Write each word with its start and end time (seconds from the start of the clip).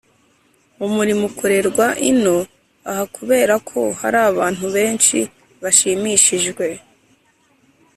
Umurimo 0.85 1.23
Ukorerwa 1.29 1.87
Ino 2.09 2.37
Aha 2.89 3.03
Kubera 3.15 3.53
Ko 3.69 3.79
Hari 3.99 4.17
Abantu 4.31 4.65
Benshi 4.75 5.17
Bashimishijwe 5.61 6.67